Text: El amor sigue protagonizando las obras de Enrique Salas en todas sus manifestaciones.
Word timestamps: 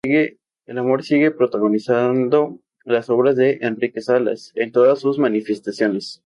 El 0.65 0.79
amor 0.79 1.03
sigue 1.03 1.29
protagonizando 1.29 2.59
las 2.85 3.11
obras 3.11 3.35
de 3.35 3.59
Enrique 3.61 4.01
Salas 4.01 4.51
en 4.55 4.71
todas 4.71 4.99
sus 4.99 5.19
manifestaciones. 5.19 6.19